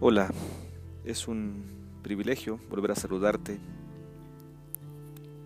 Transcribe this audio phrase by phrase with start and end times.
[0.00, 0.30] Hola,
[1.04, 1.64] es un
[2.04, 3.58] privilegio volver a saludarte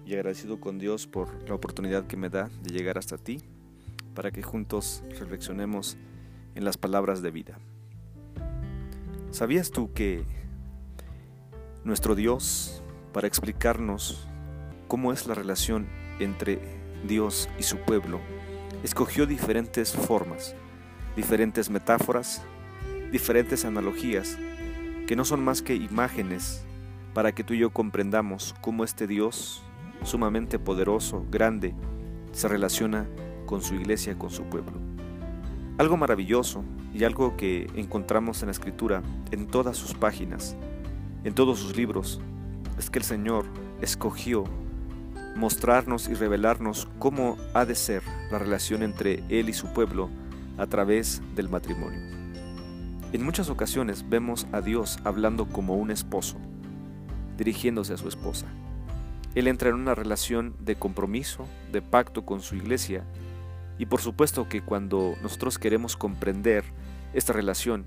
[0.04, 3.38] y agradecido con Dios por la oportunidad que me da de llegar hasta ti
[4.14, 5.96] para que juntos reflexionemos
[6.54, 7.59] en las palabras de vida.
[9.30, 10.23] ¿Sabías tú que
[11.82, 12.82] nuestro Dios,
[13.14, 14.29] para explicarnos
[14.87, 15.89] cómo es la relación
[16.21, 16.61] entre
[17.09, 18.21] Dios y su pueblo,
[18.84, 20.54] escogió diferentes formas,
[21.16, 22.43] diferentes metáforas,
[23.12, 24.39] diferentes analogías
[25.06, 26.64] que no son más que imágenes
[27.14, 29.62] para que tú y yo comprendamos cómo este Dios
[30.04, 31.75] sumamente poderoso, grande,
[32.33, 33.06] se relaciona
[33.47, 34.72] con su iglesia, con su pueblo.
[35.78, 40.56] Algo maravilloso y algo que encontramos en la escritura, en todas sus páginas,
[41.25, 42.20] en todos sus libros,
[42.78, 43.44] es que el Señor
[43.80, 44.44] escogió
[45.36, 50.11] mostrarnos y revelarnos cómo ha de ser la relación entre Él y su pueblo
[50.58, 52.22] a través del matrimonio.
[53.13, 56.39] En muchas ocasiones vemos a Dios hablando como un esposo,
[57.37, 58.47] dirigiéndose a su esposa.
[59.35, 63.05] Él entra en una relación de compromiso, de pacto con su iglesia,
[63.77, 66.65] y por supuesto que cuando nosotros queremos comprender
[67.13, 67.85] esta relación,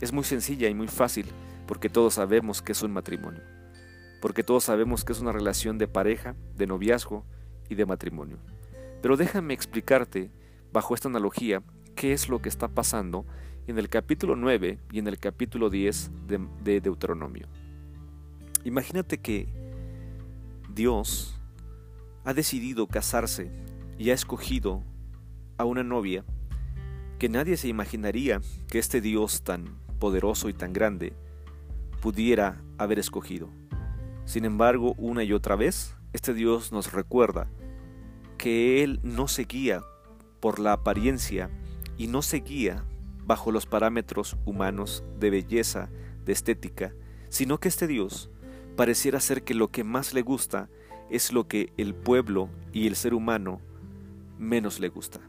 [0.00, 1.26] es muy sencilla y muy fácil,
[1.66, 3.42] porque todos sabemos que es un matrimonio,
[4.22, 7.26] porque todos sabemos que es una relación de pareja, de noviazgo
[7.68, 8.38] y de matrimonio.
[9.02, 10.30] Pero déjame explicarte,
[10.72, 11.62] bajo esta analogía,
[11.94, 13.26] qué es lo que está pasando
[13.66, 17.46] en el capítulo 9 y en el capítulo 10 de, Deuteronomio.
[18.64, 19.48] Imagínate que
[20.74, 21.40] Dios
[22.24, 23.50] ha decidido casarse
[23.98, 24.82] y ha escogido
[25.56, 26.24] a una novia
[27.18, 31.14] que nadie se imaginaría que este Dios tan poderoso y tan grande
[32.02, 33.48] pudiera haber escogido.
[34.26, 37.46] Sin embargo, una y otra vez, este Dios nos recuerda
[38.36, 39.82] que Él no se guía
[40.40, 41.50] por la apariencia
[41.96, 42.84] y no se guía
[43.26, 45.90] bajo los parámetros humanos de belleza,
[46.24, 46.94] de estética,
[47.28, 48.30] sino que este Dios
[48.76, 50.68] pareciera ser que lo que más le gusta
[51.10, 53.60] es lo que el pueblo y el ser humano
[54.38, 55.20] menos le gusta.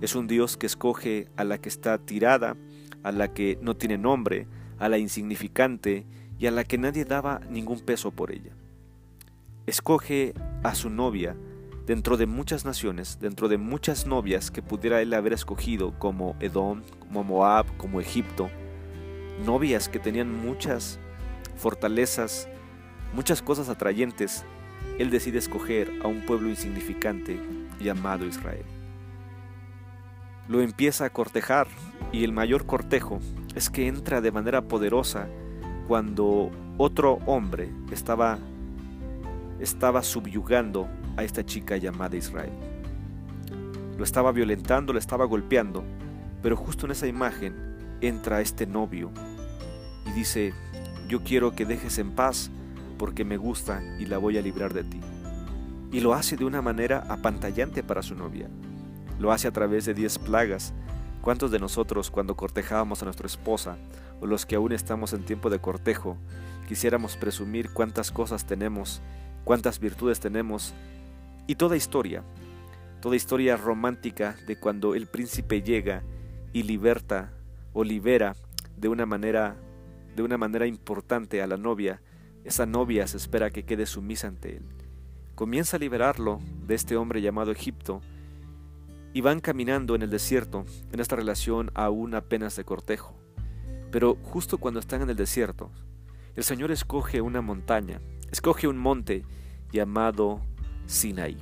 [0.00, 2.56] Es un Dios que escoge a la que está tirada,
[3.02, 4.46] a la que no tiene nombre,
[4.78, 6.06] a la insignificante
[6.38, 8.52] y a la que nadie daba ningún peso por ella.
[9.66, 11.36] Escoge a su novia
[11.86, 16.82] dentro de muchas naciones, dentro de muchas novias que pudiera él haber escogido como Edom,
[17.00, 18.50] como Moab, como Egipto,
[19.44, 20.98] novias que tenían muchas
[21.56, 22.48] fortalezas,
[23.14, 24.44] muchas cosas atrayentes,
[24.98, 27.40] él decide escoger a un pueblo insignificante
[27.80, 28.64] llamado Israel.
[30.48, 31.68] Lo empieza a cortejar
[32.12, 33.20] y el mayor cortejo
[33.54, 35.28] es que entra de manera poderosa
[35.86, 38.38] cuando otro hombre estaba
[39.60, 40.88] estaba subyugando
[41.20, 42.52] a esta chica llamada Israel.
[43.96, 45.84] Lo estaba violentando, lo estaba golpeando,
[46.42, 47.54] pero justo en esa imagen
[48.00, 49.10] entra este novio
[50.06, 50.54] y dice,
[51.08, 52.50] yo quiero que dejes en paz
[52.98, 55.00] porque me gusta y la voy a librar de ti.
[55.92, 58.48] Y lo hace de una manera apantallante para su novia.
[59.18, 60.72] Lo hace a través de diez plagas.
[61.20, 63.76] ¿Cuántos de nosotros cuando cortejábamos a nuestra esposa
[64.20, 66.16] o los que aún estamos en tiempo de cortejo
[66.68, 69.02] quisiéramos presumir cuántas cosas tenemos,
[69.44, 70.72] cuántas virtudes tenemos
[71.50, 72.22] y toda historia,
[73.00, 76.04] toda historia romántica de cuando el príncipe llega
[76.52, 77.32] y liberta
[77.72, 78.36] o libera
[78.76, 79.56] de una manera
[80.14, 82.02] de una manera importante a la novia,
[82.44, 84.62] esa novia se espera que quede sumisa ante él.
[85.34, 88.00] Comienza a liberarlo de este hombre llamado Egipto
[89.12, 93.18] y van caminando en el desierto en esta relación aún apenas de cortejo.
[93.90, 95.72] Pero justo cuando están en el desierto,
[96.36, 98.00] el Señor escoge una montaña,
[98.30, 99.24] escoge un monte
[99.72, 100.42] llamado
[100.90, 101.36] Sinaí.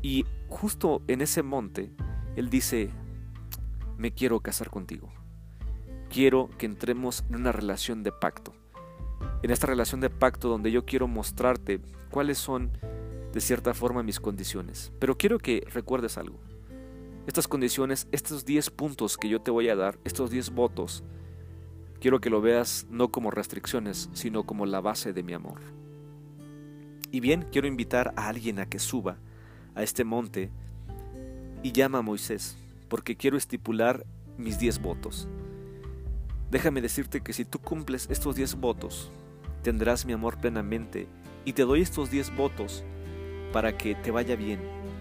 [0.00, 1.90] Y justo en ese monte,
[2.36, 2.90] Él dice,
[3.98, 5.12] me quiero casar contigo.
[6.08, 8.52] Quiero que entremos en una relación de pacto.
[9.42, 12.70] En esta relación de pacto donde yo quiero mostrarte cuáles son
[13.32, 14.92] de cierta forma mis condiciones.
[15.00, 16.38] Pero quiero que recuerdes algo.
[17.26, 21.02] Estas condiciones, estos 10 puntos que yo te voy a dar, estos 10 votos,
[22.00, 25.79] quiero que lo veas no como restricciones, sino como la base de mi amor.
[27.12, 29.16] Y bien, quiero invitar a alguien a que suba
[29.74, 30.50] a este monte
[31.62, 32.56] y llama a Moisés,
[32.88, 34.06] porque quiero estipular
[34.38, 35.28] mis diez votos.
[36.50, 39.10] Déjame decirte que si tú cumples estos diez votos,
[39.62, 41.08] tendrás mi amor plenamente
[41.44, 42.84] y te doy estos diez votos
[43.52, 44.60] para que te vaya bien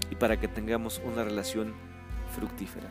[0.10, 1.74] y para que tengamos una relación
[2.36, 2.90] fructífera.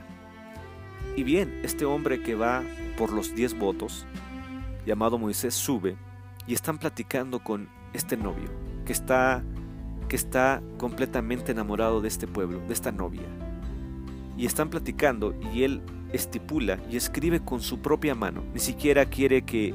[1.16, 2.62] Y bien, este hombre que va
[2.96, 4.06] por los diez votos,
[4.86, 5.96] llamado Moisés, sube
[6.46, 9.42] y están platicando con este novio que está,
[10.08, 13.20] que está completamente enamorado de este pueblo, de esta novia.
[14.38, 15.82] Y están platicando y él
[16.14, 18.42] estipula y escribe con su propia mano.
[18.54, 19.74] Ni siquiera quiere que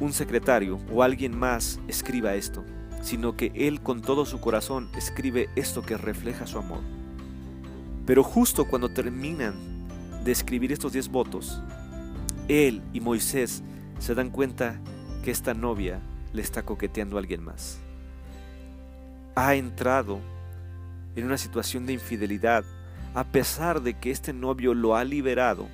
[0.00, 2.62] un secretario o alguien más escriba esto,
[3.00, 6.80] sino que Él con todo su corazón escribe esto que refleja su amor.
[8.04, 9.54] Pero justo cuando terminan
[10.24, 11.62] de escribir estos diez votos,
[12.48, 13.62] Él y Moisés
[13.98, 14.78] se dan cuenta
[15.24, 17.78] que esta novia le está coqueteando a alguien más.
[19.34, 20.20] Ha entrado
[21.14, 22.64] en una situación de infidelidad
[23.14, 25.68] a pesar de que este novio lo ha liberado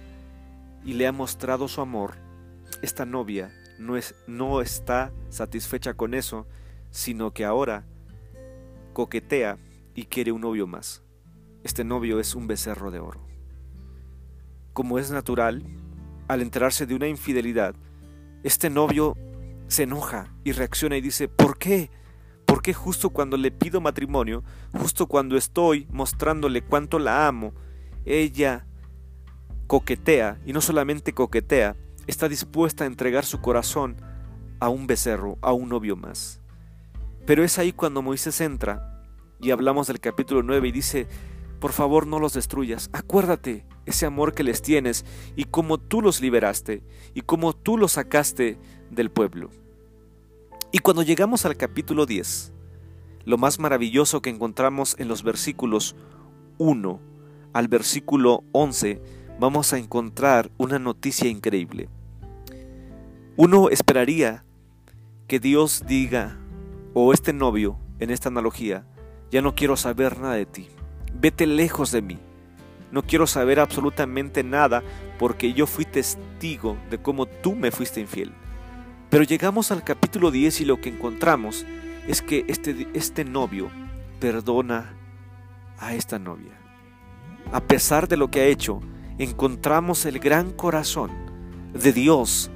[0.84, 2.14] y le ha mostrado su amor.
[2.82, 6.46] Esta novia no, es, no está satisfecha con eso,
[6.90, 7.84] sino que ahora
[8.92, 9.58] coquetea
[9.94, 11.02] y quiere un novio más.
[11.64, 13.20] Este novio es un becerro de oro.
[14.72, 15.64] Como es natural,
[16.28, 17.74] al enterarse de una infidelidad,
[18.42, 19.16] este novio
[19.72, 21.90] se enoja y reacciona y dice, ¿por qué?
[22.44, 27.54] ¿Por qué justo cuando le pido matrimonio, justo cuando estoy mostrándole cuánto la amo,
[28.04, 28.66] ella
[29.66, 31.76] coquetea, y no solamente coquetea,
[32.06, 33.96] está dispuesta a entregar su corazón
[34.60, 36.40] a un becerro, a un novio más?
[37.24, 39.02] Pero es ahí cuando Moisés entra
[39.40, 41.08] y hablamos del capítulo 9 y dice,
[41.60, 45.04] por favor no los destruyas, acuérdate ese amor que les tienes
[45.36, 46.82] y cómo tú los liberaste
[47.14, 48.58] y cómo tú los sacaste
[48.90, 49.50] del pueblo.
[50.74, 52.50] Y cuando llegamos al capítulo 10,
[53.26, 55.94] lo más maravilloso que encontramos en los versículos
[56.56, 56.98] 1
[57.52, 59.02] al versículo 11,
[59.38, 61.90] vamos a encontrar una noticia increíble.
[63.36, 64.46] Uno esperaría
[65.28, 66.38] que Dios diga
[66.94, 68.86] o este novio, en esta analogía,
[69.30, 70.68] ya no quiero saber nada de ti,
[71.12, 72.18] vete lejos de mí,
[72.90, 74.82] no quiero saber absolutamente nada
[75.18, 78.32] porque yo fui testigo de cómo tú me fuiste infiel.
[79.12, 81.66] Pero llegamos al capítulo 10 y lo que encontramos
[82.08, 83.68] es que este, este novio
[84.20, 84.94] perdona
[85.78, 86.58] a esta novia.
[87.52, 88.80] A pesar de lo que ha hecho,
[89.18, 91.10] encontramos el gran corazón
[91.74, 92.50] de Dios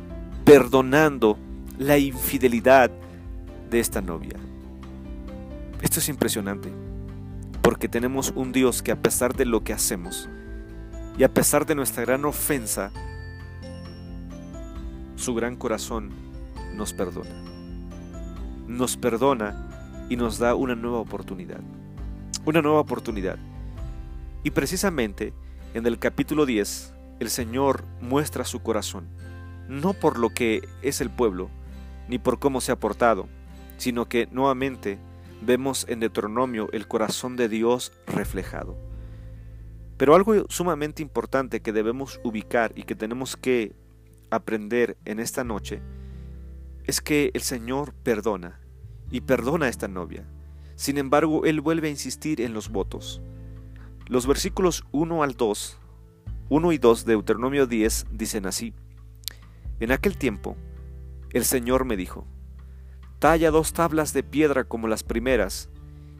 [0.46, 1.36] perdonando
[1.76, 2.90] la infidelidad
[3.68, 4.38] de esta novia.
[5.82, 6.72] Esto es impresionante,
[7.60, 10.30] porque tenemos un Dios que a pesar de lo que hacemos
[11.18, 12.92] y a pesar de nuestra gran ofensa,
[15.16, 16.25] su gran corazón
[16.76, 17.30] nos perdona.
[18.68, 21.60] Nos perdona y nos da una nueva oportunidad.
[22.44, 23.38] Una nueva oportunidad.
[24.44, 25.32] Y precisamente
[25.74, 29.08] en el capítulo 10, el Señor muestra su corazón,
[29.68, 31.50] no por lo que es el pueblo,
[32.08, 33.26] ni por cómo se ha portado,
[33.78, 34.98] sino que nuevamente
[35.42, 38.76] vemos en Deuteronomio el corazón de Dios reflejado.
[39.96, 43.74] Pero algo sumamente importante que debemos ubicar y que tenemos que
[44.30, 45.80] aprender en esta noche
[46.86, 48.60] es que el Señor perdona
[49.10, 50.26] y perdona a esta novia.
[50.76, 53.20] Sin embargo, Él vuelve a insistir en los votos.
[54.06, 55.78] Los versículos 1 al 2,
[56.48, 58.72] 1 y 2 de Deuteronomio 10 dicen así.
[59.80, 60.56] En aquel tiempo,
[61.32, 62.26] el Señor me dijo,
[63.18, 65.70] Talla dos tablas de piedra como las primeras,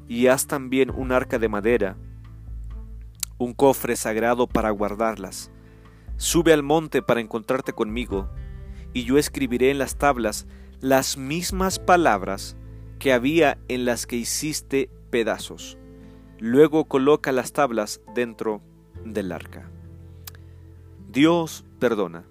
[0.09, 1.97] y haz también un arca de madera,
[3.39, 5.51] un cofre sagrado para guardarlas.
[6.17, 8.31] Sube al monte para encontrarte conmigo,
[8.97, 10.47] y yo escribiré en las tablas
[10.81, 12.57] las mismas palabras
[12.99, 15.77] que había en las que hiciste pedazos.
[16.39, 18.63] Luego coloca las tablas dentro
[19.05, 19.69] del arca.
[21.13, 22.25] Dios perdona,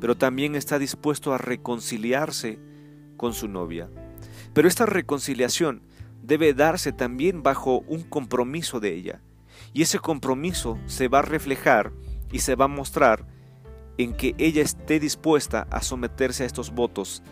[0.00, 2.58] pero también está dispuesto a reconciliarse
[3.18, 3.90] con su novia.
[4.54, 5.82] Pero esta reconciliación
[6.22, 9.20] debe darse también bajo un compromiso de ella.
[9.74, 11.92] Y ese compromiso se va a reflejar
[12.32, 13.26] y se va a mostrar
[13.98, 17.22] en que ella esté dispuesta a someterse a estos votos.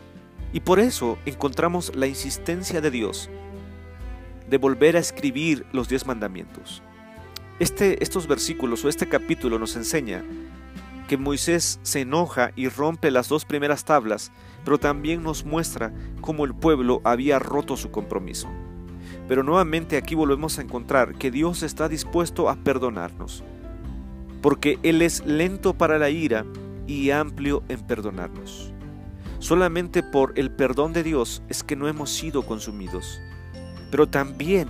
[0.53, 3.31] Y por eso encontramos la insistencia de Dios
[4.49, 6.83] de volver a escribir los diez mandamientos.
[7.59, 10.23] Este, estos versículos o este capítulo nos enseña
[11.09, 14.33] que Moisés se enoja y rompe las dos primeras tablas,
[14.65, 18.49] pero también nos muestra cómo el pueblo había roto su compromiso.
[19.29, 23.45] Pero nuevamente aquí volvemos a encontrar que Dios está dispuesto a perdonarnos,
[24.43, 26.45] porque Él es lento para la ira
[26.87, 28.73] y amplio en perdonarnos.
[29.39, 33.21] Solamente por el perdón de Dios es que no hemos sido consumidos.
[33.91, 34.69] Pero también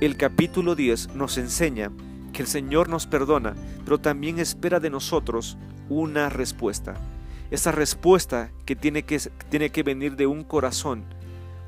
[0.00, 1.90] el capítulo 10 nos enseña
[2.32, 3.54] que el Señor nos perdona,
[3.84, 6.94] pero también espera de nosotros una respuesta.
[7.50, 9.18] Esa respuesta que tiene que,
[9.50, 11.04] tiene que venir de un corazón,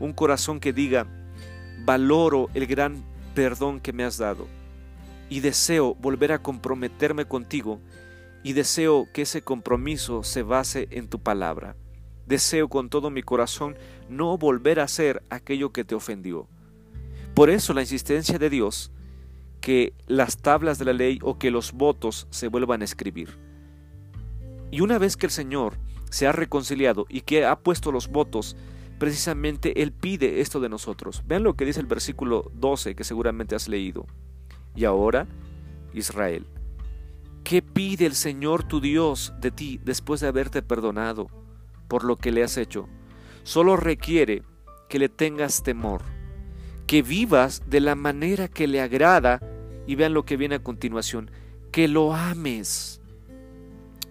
[0.01, 1.07] un corazón que diga,
[1.85, 4.47] valoro el gran perdón que me has dado
[5.35, 7.81] y deseo volver a comprometerme contigo
[8.45, 11.75] y deseo que ese compromiso se base en tu palabra.
[12.25, 13.77] Deseo con todo mi corazón
[14.09, 16.47] no volver a hacer aquello que te ofendió.
[17.35, 18.93] Por eso la insistencia de Dios
[19.61, 23.37] que las tablas de la ley o que los votos se vuelvan a escribir.
[24.71, 25.79] Y una vez que el Señor
[26.11, 28.57] se ha reconciliado y que ha puesto los votos,
[29.01, 31.25] precisamente Él pide esto de nosotros.
[31.27, 34.07] Vean lo que dice el versículo 12 que seguramente has leído.
[34.75, 35.27] Y ahora,
[35.93, 36.47] Israel,
[37.45, 41.29] ¿qué pide el Señor tu Dios de ti después de haberte perdonado
[41.89, 42.89] por lo que le has hecho?
[43.45, 44.43] Solo requiere
[44.89, 46.03] que le tengas temor,
[46.87, 49.41] que vivas de la manera que le agrada
[49.87, 51.31] y vean lo que viene a continuación,
[51.71, 53.01] que lo ames,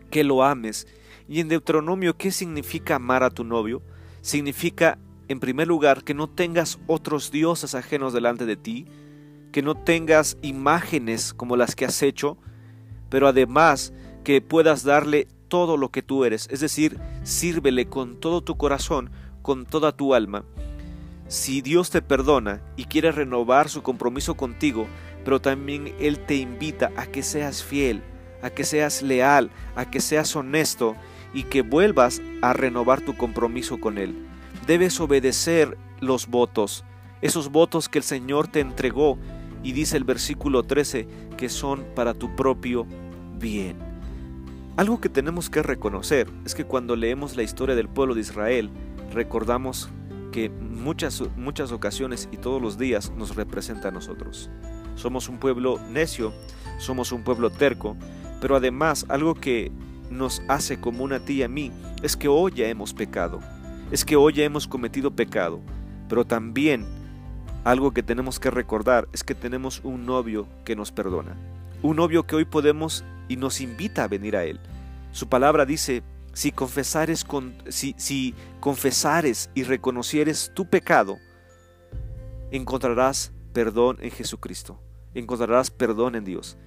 [0.10, 0.88] que lo ames.
[1.28, 3.82] Y en Deuteronomio, ¿qué significa amar a tu novio?
[4.22, 8.86] Significa, en primer lugar, que no tengas otros dioses ajenos delante de ti,
[9.54, 12.38] que no tengas imágenes como las que has hecho,
[13.10, 13.94] pero además
[14.26, 19.12] que puedas darle todo lo que tú eres, es decir, sírvele con todo tu corazón,
[19.44, 20.44] con toda tu alma.
[21.28, 24.88] Si Dios te perdona y quiere renovar su compromiso contigo,
[25.24, 28.02] pero también Él te invita a que seas fiel,
[28.42, 30.96] a que seas leal, a que seas honesto
[31.32, 34.28] y que vuelvas a renovar tu compromiso con Él.
[34.66, 36.84] Debes obedecer los votos,
[37.22, 39.20] esos votos que el Señor te entregó
[39.64, 42.86] y dice el versículo 13 que son para tu propio
[43.40, 43.78] bien.
[44.76, 48.70] Algo que tenemos que reconocer es que cuando leemos la historia del pueblo de Israel,
[49.14, 49.90] recordamos
[50.32, 54.50] que muchas, muchas ocasiones y todos los días nos representa a nosotros.
[54.96, 56.34] Somos un pueblo necio,
[56.80, 57.96] somos un pueblo terco,
[58.42, 59.72] pero además algo que
[60.10, 63.40] nos hace común a ti y a mí es que hoy ya hemos pecado,
[63.92, 65.62] es que hoy ya hemos cometido pecado,
[66.10, 66.86] pero también
[67.64, 71.36] algo que tenemos que recordar es que tenemos un novio que nos perdona,
[71.82, 74.60] un novio que hoy podemos y nos invita a venir a él.
[75.12, 76.04] Su palabra dice,
[76.34, 81.18] si confesares, con, si, si confesares y reconocieres tu pecado,
[82.52, 84.80] encontrarás perdón en Jesucristo,
[85.14, 86.58] encontrarás perdón en Dios.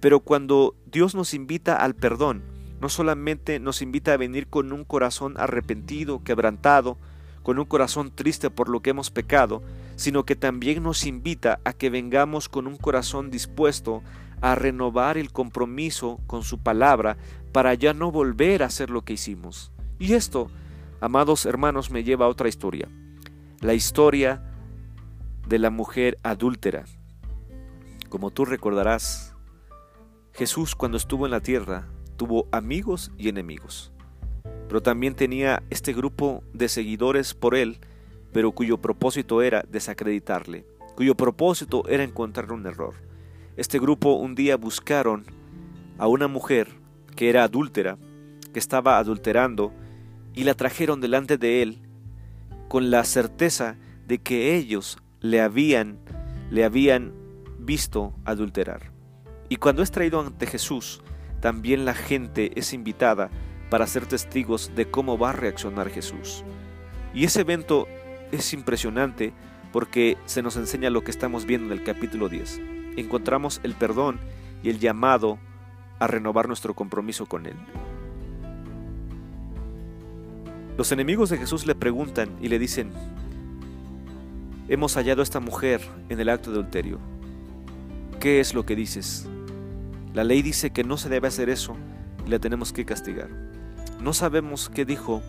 [0.00, 2.42] Pero cuando Dios nos invita al perdón,
[2.80, 6.98] no solamente nos invita a venir con un corazón arrepentido, quebrantado,
[7.42, 9.62] con un corazón triste por lo que hemos pecado,
[9.96, 14.02] sino que también nos invita a que vengamos con un corazón dispuesto
[14.40, 17.16] a renovar el compromiso con su palabra
[17.52, 19.72] para ya no volver a hacer lo que hicimos.
[19.98, 20.48] Y esto,
[21.00, 22.88] amados hermanos, me lleva a otra historia.
[23.60, 24.42] La historia
[25.48, 26.84] de la mujer adúltera.
[28.10, 29.34] Como tú recordarás,
[30.34, 33.92] Jesús cuando estuvo en la tierra tuvo amigos y enemigos,
[34.68, 37.78] pero también tenía este grupo de seguidores por él,
[38.36, 42.92] pero cuyo propósito era desacreditarle, cuyo propósito era encontrar un error.
[43.56, 45.24] Este grupo un día buscaron
[45.96, 46.68] a una mujer
[47.14, 47.96] que era adúltera,
[48.52, 49.72] que estaba adulterando,
[50.34, 51.78] y la trajeron delante de él
[52.68, 55.98] con la certeza de que ellos le habían
[56.50, 57.14] le habían
[57.58, 58.92] visto adulterar.
[59.48, 61.00] Y cuando es traído ante Jesús,
[61.40, 63.30] también la gente es invitada
[63.70, 66.44] para ser testigos de cómo va a reaccionar Jesús.
[67.14, 67.88] Y ese evento
[68.32, 69.32] es impresionante
[69.72, 72.60] porque se nos enseña lo que estamos viendo en el capítulo 10.
[72.96, 74.18] Encontramos el perdón
[74.62, 75.38] y el llamado
[75.98, 77.56] a renovar nuestro compromiso con Él.
[80.76, 82.90] Los enemigos de Jesús le preguntan y le dicen,
[84.68, 86.98] hemos hallado a esta mujer en el acto de adulterio.
[88.20, 89.26] ¿Qué es lo que dices?
[90.12, 91.76] La ley dice que no se debe hacer eso
[92.26, 93.28] y la tenemos que castigar.
[94.00, 95.22] No sabemos qué dijo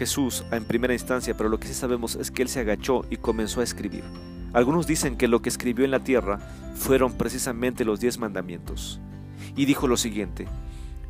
[0.00, 3.18] Jesús en primera instancia, pero lo que sí sabemos es que él se agachó y
[3.18, 4.02] comenzó a escribir.
[4.54, 6.38] Algunos dicen que lo que escribió en la tierra
[6.74, 8.98] fueron precisamente los diez mandamientos.
[9.56, 10.48] Y dijo lo siguiente,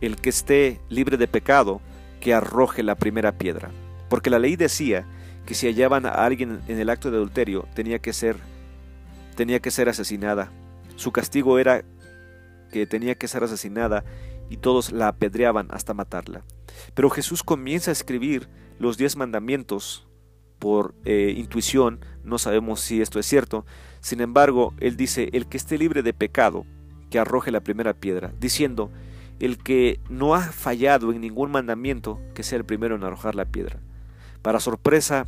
[0.01, 1.81] el que esté libre de pecado,
[2.19, 3.71] que arroje la primera piedra.
[4.09, 5.07] Porque la ley decía
[5.47, 8.39] que si hallaban a alguien en el acto de adulterio tenía que ser
[9.37, 10.51] tenía que ser asesinada.
[10.97, 11.85] Su castigo era
[12.73, 14.03] que tenía que ser asesinada
[14.49, 16.43] y todos la apedreaban hasta matarla.
[16.95, 18.49] Pero Jesús comienza a escribir
[18.81, 20.09] los diez mandamientos
[20.59, 23.65] por eh, intuición, no sabemos si esto es cierto,
[24.01, 26.67] sin embargo, él dice, el que esté libre de pecado,
[27.11, 28.91] que arroje la primera piedra, diciendo,
[29.39, 33.45] el que no ha fallado en ningún mandamiento, que sea el primero en arrojar la
[33.45, 33.79] piedra.
[34.43, 35.27] Para sorpresa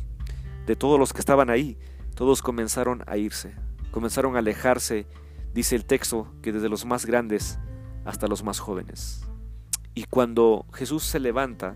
[0.67, 1.77] de todos los que estaban ahí,
[2.13, 3.55] todos comenzaron a irse,
[3.91, 5.07] comenzaron a alejarse
[5.53, 7.59] Dice el texto que desde los más grandes
[8.05, 9.23] hasta los más jóvenes.
[9.93, 11.75] Y cuando Jesús se levanta,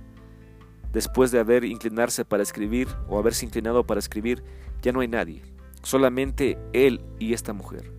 [0.97, 4.43] después de haber inclinarse para escribir o haberse inclinado para escribir,
[4.81, 5.43] ya no hay nadie,
[5.83, 7.91] solamente Él y esta mujer.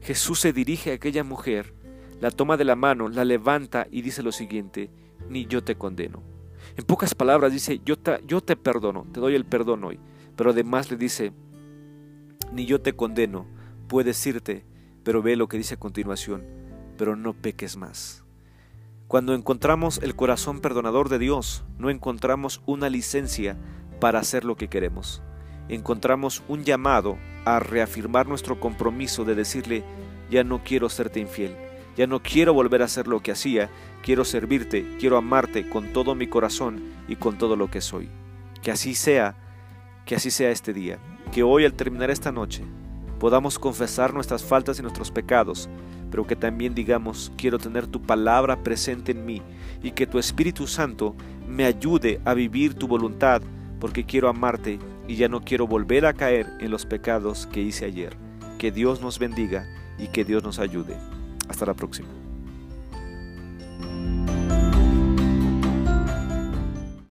[0.00, 1.74] Jesús se dirige a aquella mujer,
[2.20, 4.90] la toma de la mano, la levanta y dice lo siguiente,
[5.28, 6.22] ni yo te condeno.
[6.76, 9.98] En pocas palabras dice, yo te, yo te perdono, te doy el perdón hoy,
[10.36, 11.32] pero además le dice,
[12.52, 13.48] ni yo te condeno,
[13.88, 14.64] puedes irte
[15.02, 16.44] pero ve lo que dice a continuación,
[16.96, 18.25] pero no peques más.
[19.08, 23.56] Cuando encontramos el corazón perdonador de Dios, no encontramos una licencia
[24.00, 25.22] para hacer lo que queremos.
[25.68, 29.84] Encontramos un llamado a reafirmar nuestro compromiso de decirle,
[30.28, 31.54] ya no quiero serte infiel,
[31.96, 33.70] ya no quiero volver a hacer lo que hacía,
[34.02, 38.08] quiero servirte, quiero amarte con todo mi corazón y con todo lo que soy.
[38.60, 39.36] Que así sea,
[40.04, 40.98] que así sea este día,
[41.30, 42.64] que hoy al terminar esta noche
[43.18, 45.68] podamos confesar nuestras faltas y nuestros pecados,
[46.10, 49.42] pero que también digamos, quiero tener tu palabra presente en mí
[49.82, 51.14] y que tu Espíritu Santo
[51.46, 53.42] me ayude a vivir tu voluntad,
[53.80, 57.84] porque quiero amarte y ya no quiero volver a caer en los pecados que hice
[57.84, 58.16] ayer.
[58.58, 59.66] Que Dios nos bendiga
[59.98, 60.96] y que Dios nos ayude.
[61.48, 62.15] Hasta la próxima.